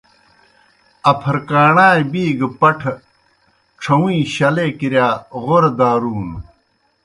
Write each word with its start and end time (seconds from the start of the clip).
اپھرکاݨائے 1.11 2.03
بِی 2.11 2.23
گہ 2.39 2.47
پٹ٘ہ 2.59 2.91
ڇَھہُوئِیں 3.81 4.25
شلے 4.33 4.67
کِرِیا 4.79 5.07
غورہ 5.43 5.71
دارونوْ۔ 5.79 6.39